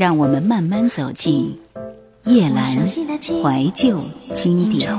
[0.00, 1.54] 让我们慢慢走进
[2.24, 4.02] 叶阑怀旧
[4.34, 4.90] 经典。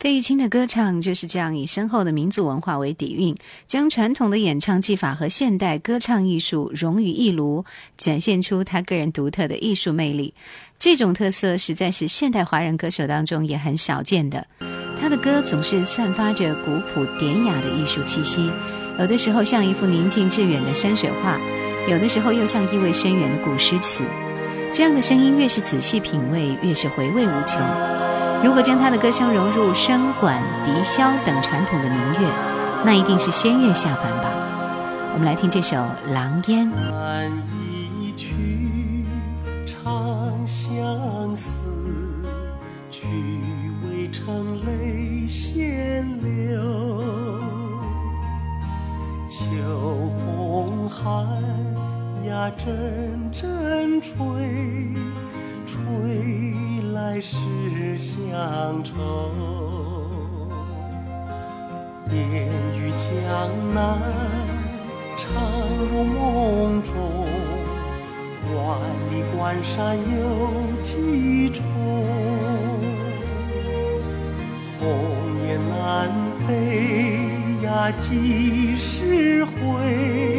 [0.00, 3.32] 费玉清的歌唱就是这样，以深厚的民族文化为底蕴，
[3.68, 7.64] 将传统的演唱技法和现代歌唱艺术融于一炉，
[7.96, 10.34] 展现出他个人独特的艺术魅力。
[10.80, 14.44] 这种特色实在是现代华人歌手当中也很少见的。
[15.00, 18.50] 他的歌总是散发着古朴典雅的艺术气息，
[18.98, 21.38] 有的时候像一幅宁静致远的山水画，
[21.86, 24.02] 有的时候又像意味深远的古诗词。
[24.72, 27.60] 这样的声音越是仔细品味，越是回味无穷。
[28.42, 32.30] 如果将他的歌声融入笙管、笛箫等传统的民乐，
[32.84, 34.30] 那一定是仙乐下凡吧。
[35.12, 35.76] 我们来听这首
[36.12, 36.66] 《狼烟》。
[36.70, 37.30] 难
[38.00, 38.34] 一曲
[39.66, 41.50] 长相思，
[42.90, 43.06] 去
[43.84, 46.85] 未成泪先流。
[49.46, 51.24] 秋风寒
[52.26, 54.16] 呀阵阵吹，
[55.64, 59.30] 吹来是乡愁。
[62.10, 64.00] 烟雨江南，
[65.16, 65.30] 常
[65.76, 66.92] 入梦中。
[68.52, 68.80] 万
[69.12, 71.62] 里关山有几重？
[74.80, 74.84] 红
[75.46, 76.10] 雁南
[76.46, 77.25] 飞
[77.66, 80.35] 呀几时回？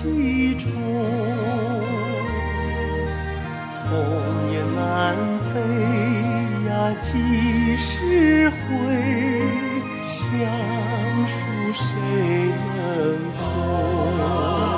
[0.00, 0.70] 几重？
[3.90, 3.90] 鸿
[4.52, 5.16] 雁南
[5.50, 5.58] 飞
[6.68, 6.70] 呀
[7.00, 8.58] 几时回？
[10.02, 10.28] 乡。
[11.78, 11.84] 谁
[12.76, 14.77] 能送？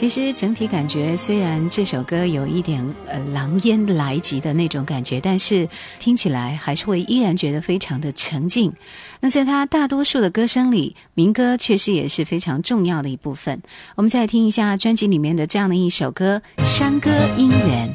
[0.00, 5.68] 其实整体感觉，虽然这首歌有一点呃狼烟来袭的那种感觉，但是
[5.98, 8.72] 听起来还是会依然觉得非常的沉静。
[9.20, 13.60] 那在他大多数的歌声里，民歌确实也是非常重要的一部分。
[13.94, 17.94] 我们再听一下专辑里面的这样的一首歌《山歌姻缘》。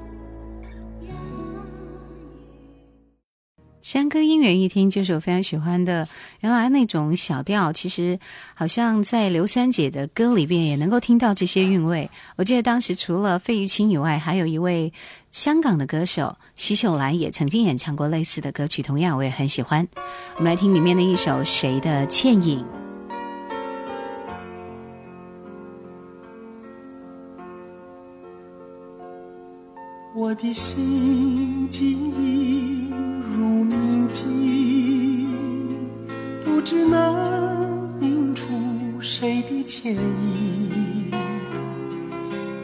[3.91, 6.07] 山歌音乐一听就是我非常喜欢的，
[6.39, 8.17] 原来那种小调，其实
[8.53, 12.09] 好像在刘三姐的歌里边也能够听到这些韵味。
[12.37, 14.93] 我记得当时除了费玉清以外，还有一位
[15.29, 19.85] 香港的歌手奚秀兰也曾经演唱过类似的歌曲，同样我也很喜欢。
[20.37, 22.61] 我们来听里面的一首《谁的倩影》。
[30.15, 32.70] 我的心静如
[36.61, 38.45] 不知能映出
[39.01, 41.11] 谁的倩影。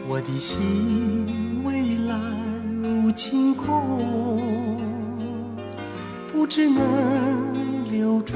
[0.06, 1.26] 我的心
[1.64, 2.16] 蔚蓝
[2.80, 4.40] 如晴空，
[6.32, 6.80] 不知能
[7.90, 8.34] 留住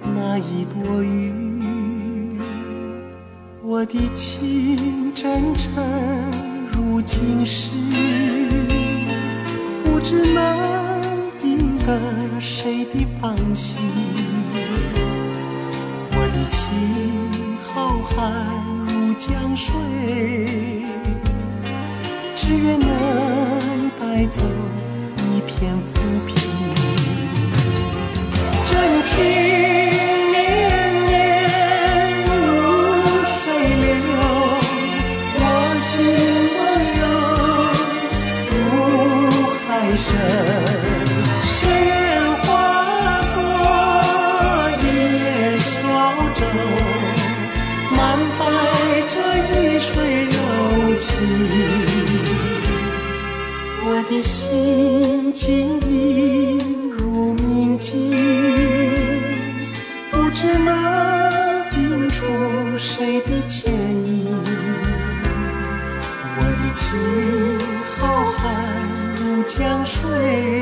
[0.00, 2.40] 那一朵云。
[3.62, 5.84] 我的情真诚。
[6.72, 7.68] 如今时，
[9.84, 11.02] 不知能
[11.44, 13.78] 赢得谁的芳心。
[16.12, 16.56] 我的情
[17.72, 18.16] 浩瀚
[18.88, 19.72] 如江水，
[22.36, 22.88] 只愿能
[23.98, 24.40] 带走
[25.30, 25.52] 一片
[25.92, 25.94] 浮
[26.26, 26.30] 萍。
[28.66, 28.72] 真
[29.02, 29.67] 情。
[53.84, 57.92] 我的心晶莹如明镜，
[60.12, 60.70] 不知能
[61.76, 62.24] 映出
[62.78, 64.28] 谁的倩影。
[66.36, 66.86] 我的情
[67.96, 67.98] 浩
[68.38, 68.40] 瀚
[69.16, 70.57] 如江水。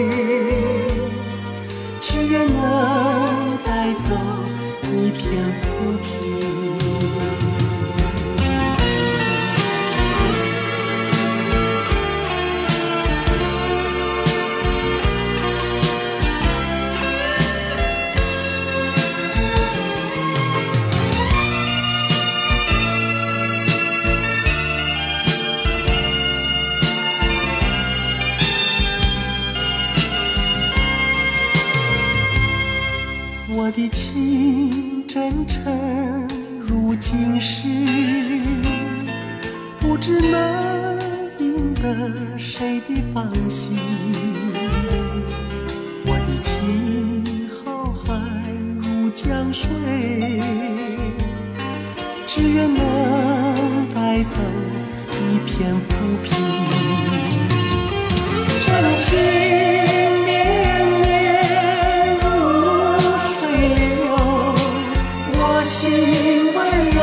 [66.06, 66.14] 情
[66.54, 66.58] 温
[66.90, 67.00] 柔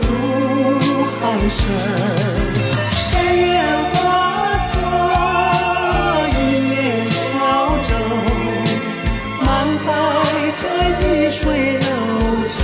[0.00, 0.08] 如
[1.20, 1.60] 海深
[2.96, 3.04] 谁
[3.36, 3.50] 愿
[3.92, 3.96] 化
[4.72, 4.74] 作
[6.32, 6.38] 一
[6.70, 6.74] 叶
[7.10, 7.20] 小
[7.86, 7.90] 舟
[9.44, 9.44] 满
[9.84, 9.86] 载
[10.56, 10.62] 着
[11.02, 11.38] 一水
[11.74, 11.84] 柔
[12.46, 12.56] 情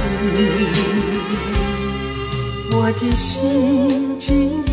[2.73, 4.25] 我的心情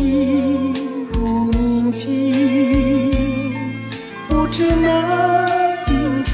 [1.12, 1.14] 如
[1.52, 2.02] 宁静
[4.26, 4.88] 不知能
[5.88, 6.32] 映出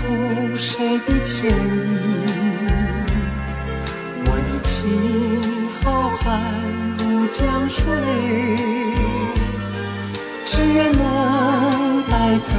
[0.56, 1.89] 谁的倩影
[7.40, 7.85] 江水，
[10.47, 12.50] 只愿能带走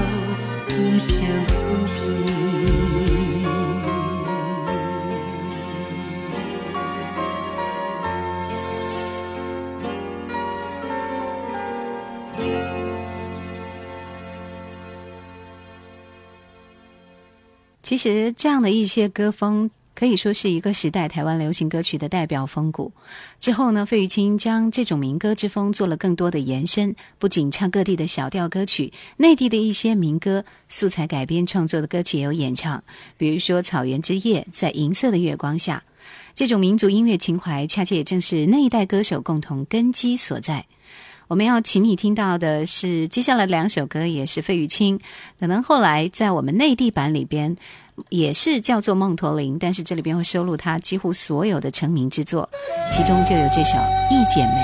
[0.69, 1.53] 一片浮
[1.85, 2.00] 萍。
[17.83, 19.69] 其实，这样的一些歌风
[20.01, 22.91] 可以说是一个时代台湾流行歌曲的代表风骨。
[23.39, 32.84] 之后呢，费玉清将这种民歌之风做了更多的延伸，不仅唱各地的小调歌曲，内地的一些民歌素材改编创作的歌曲也有演唱。
[33.15, 35.84] 比如说《草原之夜》在银色的月光下，
[36.34, 40.65] 这种民族音乐情怀，恰恰也正是那一代歌手共同根基所在。
[41.27, 45.00] 我们要请你听到的是接下来两首歌，也是费玉清，
[45.39, 47.55] 可能后来在我们内地版里边
[48.10, 52.50] 也是叫做《梦驼铃》，但是这里边会收录他几乎所有的成名之作，
[52.91, 53.77] 其中就有这首
[54.10, 54.55] 《一剪梅》。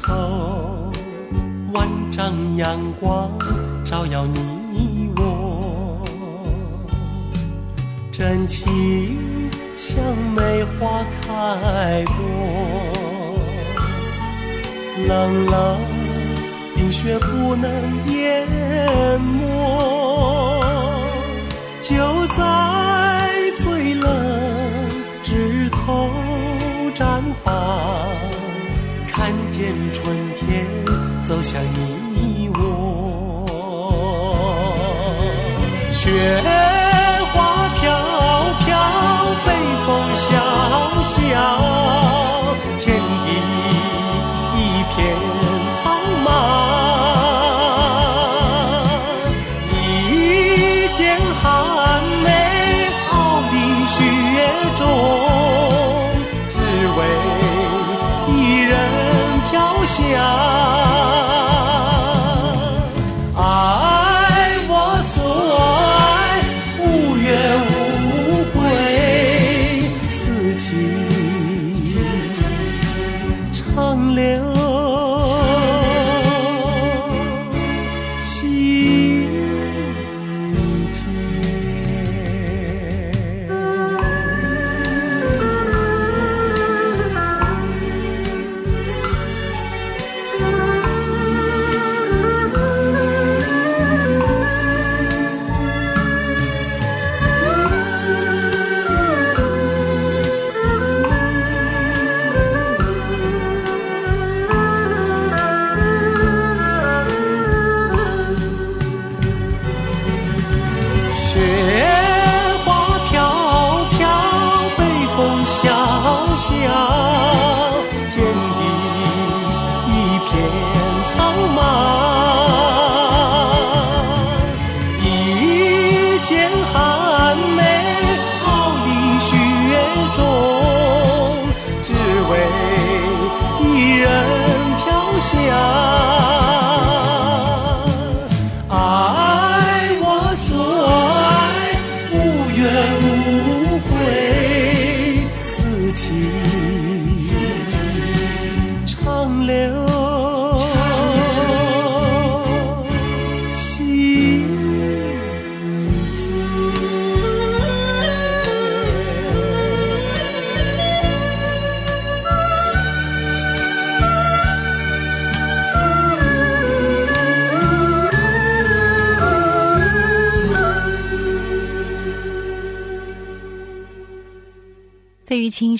[0.00, 0.90] 时候，
[1.72, 3.30] 万丈阳光
[3.84, 6.00] 照耀你我，
[8.10, 10.02] 真情像
[10.34, 12.14] 梅花开过。
[15.06, 15.78] 冷冷
[16.74, 17.70] 冰雪不能
[18.06, 18.46] 淹
[19.20, 19.46] 没，
[21.80, 24.10] 就在最冷
[25.22, 26.10] 枝头
[26.94, 27.50] 绽放，
[29.20, 30.66] 看见春天
[31.28, 33.44] 走向你我。
[35.90, 36.10] 雪
[37.30, 37.82] 花飘
[38.64, 38.68] 飘，
[39.44, 39.48] 北
[39.84, 40.32] 风萧
[41.02, 41.20] 萧，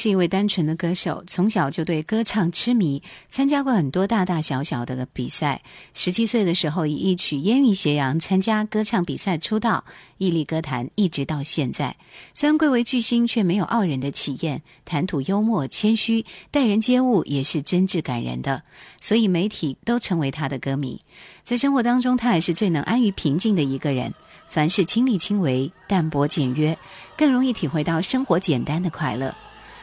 [0.01, 5.61] 是一位单纯的歌手，从小就对歌唱痴迷，参加过很多大大小小的比赛。
[5.93, 9.85] 十七岁的时候，以一曲《烟雨斜阳》参加歌唱比赛出道，
[10.17, 11.95] 屹立歌坛，一直到现在。
[12.33, 18.63] 虽然贵为巨星，却没有傲人的气焰，谈吐幽默、谦虚，待人接物也是真挚感人的，
[19.03, 20.99] 所以媒体都成为他的歌迷。
[21.45, 24.15] 在生活当中，他也是最能安于平静的一个人。
[24.49, 26.79] 凡事亲力亲为，淡泊简约，
[27.19, 29.37] 更容易体会到生活简单的快乐。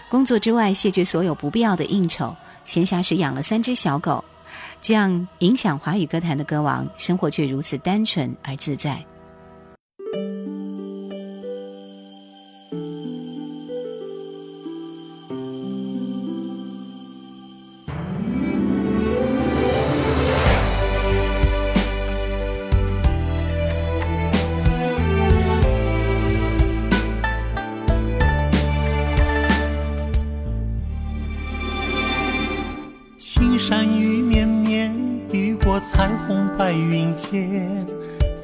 [0.10, 4.24] 工作之外，谢绝所有不必要的应酬，闲暇时养了三只小狗，
[4.82, 9.04] 这样影响华语歌坛的歌王，生活却如此单纯而自在。
[35.88, 37.88] 彩虹白云间，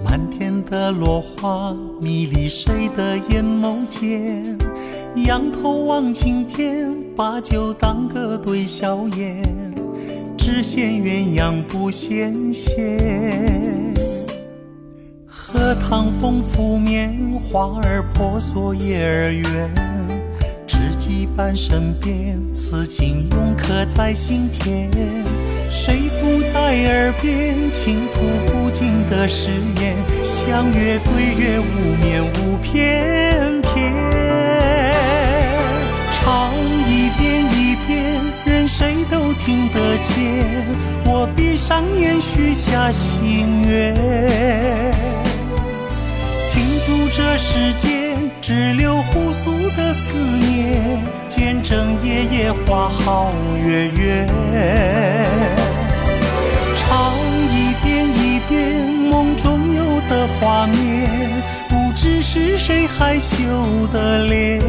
[0.01, 4.57] 满天的落花迷离谁的眼眸间？
[5.25, 9.43] 仰头望青天，把酒当歌对笑颜，
[10.37, 13.93] 只羡鸳鸯不羡仙。
[15.27, 19.69] 荷塘风拂面，花儿婆娑叶儿圆。
[20.65, 24.89] 知己伴身边，此情永刻在心田。
[25.75, 29.49] 谁附在耳边，倾吐不尽的誓
[29.81, 29.95] 言。
[30.23, 33.91] 相约对月，无眠无翩翩。
[36.11, 36.53] 唱
[36.87, 40.45] 一遍一遍，任谁都听得见。
[41.05, 43.95] 我闭上眼，许下心愿。
[46.83, 54.27] 停住这世间，只留互诉的思念，见证夜夜花好月圆。
[56.75, 57.13] 唱
[57.53, 63.37] 一遍一遍梦中有的画面，不知是谁害羞
[63.93, 64.59] 的脸。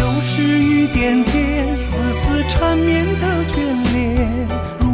[0.00, 3.58] 又是雨点点，丝丝缠绵的眷
[3.92, 4.28] 恋，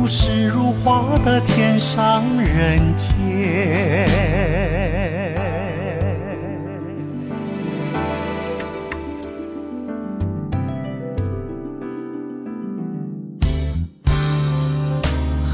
[0.08, 4.08] 如诗如画的天上人间。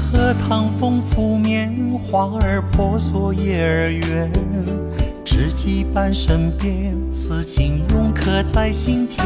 [0.09, 4.31] 荷塘风拂面，花儿婆娑叶儿圆。
[5.45, 9.23] 知己伴身边，此情永刻在心田。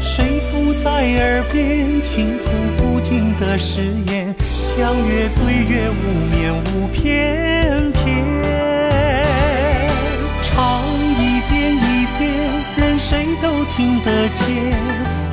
[0.00, 4.32] 谁附在耳边，倾吐不尽的誓言。
[4.52, 8.04] 相约对月，无眠无翩翩。
[10.40, 10.84] 唱
[11.18, 12.30] 一遍一遍，
[12.76, 14.46] 任谁都听得见。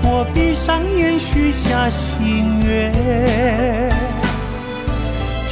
[0.01, 2.91] 我闭上眼，许下心愿。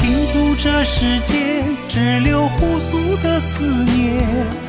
[0.03, 4.21] 停住这世间，只留互诉的思念，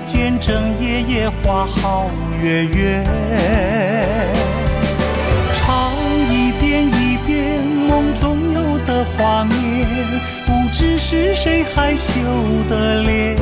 [0.07, 2.09] 见证夜夜花好
[2.41, 3.05] 月圆。
[5.55, 5.91] 唱
[6.31, 9.89] 一遍一遍梦中有的画面，
[10.47, 12.13] 不知是谁害羞
[12.71, 13.37] 的脸。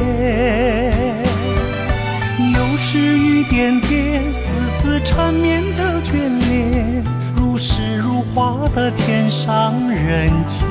[2.55, 6.15] 又是雨点点，丝丝缠绵的眷
[6.49, 7.05] 恋，
[8.35, 10.63] 花的天上人间。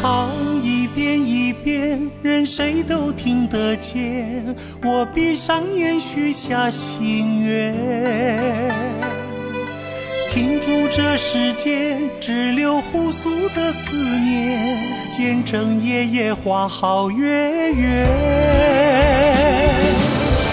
[0.00, 0.30] 唱
[0.62, 4.56] 一遍一遍，任谁都听得见。
[4.82, 7.74] 我闭上眼许下心愿，
[10.30, 14.78] 停住这时间，只留互诉的思念，
[15.10, 18.08] 见证夜夜花好月圆。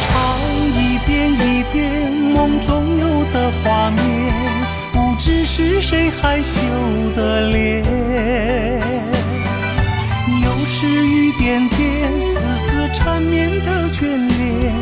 [0.02, 0.38] 唱
[0.76, 3.98] 一遍一遍，梦中有的画面，
[4.92, 6.60] 不知是谁害羞
[7.16, 9.07] 的脸。
[11.38, 14.74] 点点丝丝缠绵的眷恋，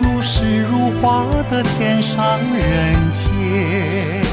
[0.00, 4.24] 如诗如画的天上人间。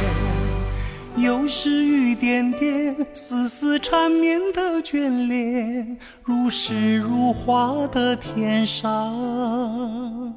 [1.18, 10.34] 又是雨点点丝丝缠绵的眷恋，如诗如画的天上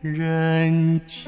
[0.00, 1.26] 人间。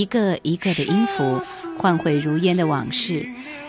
[0.00, 1.38] 一个一个的音符，
[1.76, 3.22] 唤回如烟的往事；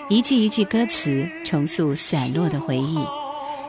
[0.07, 2.99] 一句一句歌词，重塑散落的回忆。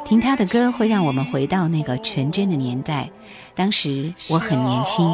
[0.05, 3.11] 听他的歌，会让我们回到那个纯真的年代。
[3.57, 5.05] 当时我很年轻，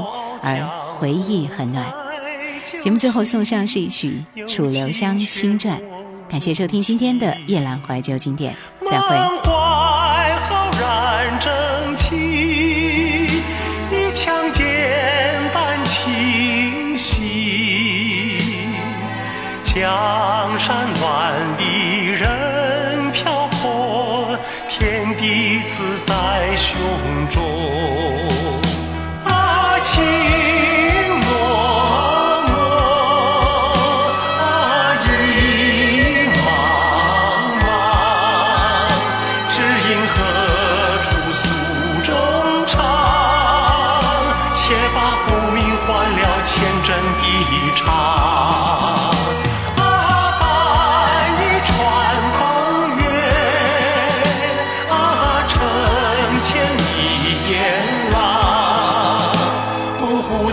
[0.42, 1.90] 而回忆很暖。
[2.82, 5.78] 节目最后送上是一曲《楚留香新传》。
[6.28, 8.54] 感谢收听今天的夜阑怀旧经典，
[8.90, 9.57] 再会。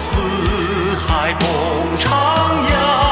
[0.07, 0.15] 四
[1.07, 2.05] 海共徜
[2.69, 3.04] 徉。